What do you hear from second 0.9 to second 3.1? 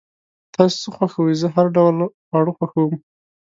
خوښوئ؟ زه هر ډوله خواړه خوښوم